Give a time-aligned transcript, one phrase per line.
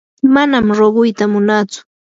[0.33, 1.79] manam ruqayta munatsu.